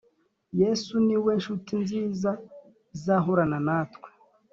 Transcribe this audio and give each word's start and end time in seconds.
Yesu 0.61 0.93
niwe 1.05 1.31
nshuti 1.39 1.71
nziza 1.83 2.31
izahorana 2.95 3.57
natwe. 3.67 4.09